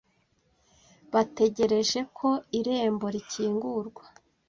Bategereje 1.13 1.99
ko 2.17 2.29
irembo 2.59 3.05
rikingurwa. 3.15 4.03